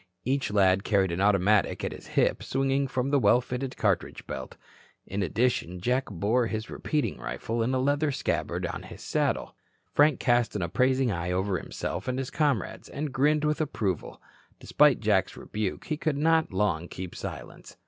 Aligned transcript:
Each 0.25 0.49
lad 0.49 0.83
carried 0.83 1.11
an 1.11 1.21
automatic 1.21 1.83
at 1.83 1.91
his 1.91 2.07
hip 2.17 2.41
swinging 2.41 2.87
from 2.87 3.13
a 3.13 3.19
well 3.19 3.39
filled 3.39 3.77
cartridge 3.77 4.25
belt. 4.25 4.57
In 5.05 5.21
addition, 5.21 5.79
Jack 5.79 6.05
bore 6.07 6.47
his 6.47 6.71
repeating 6.71 7.19
rifle 7.19 7.61
in 7.61 7.71
a 7.71 7.77
leather 7.77 8.11
scabbard 8.11 8.65
on 8.65 8.81
his 8.81 9.03
saddle. 9.03 9.55
Frank 9.93 10.19
cast 10.19 10.55
an 10.55 10.63
appraising 10.63 11.11
eye 11.11 11.29
over 11.29 11.59
himself 11.59 12.07
and 12.07 12.17
his 12.17 12.31
comrades, 12.31 12.89
and 12.89 13.13
grinned 13.13 13.45
with 13.45 13.61
approval. 13.61 14.19
Despite 14.59 15.01
Jack's 15.01 15.37
rebuke, 15.37 15.85
he 15.85 15.97
could 15.97 16.17
not 16.17 16.51
long 16.51 16.87
keep 16.87 17.13
silence. 17.13 17.77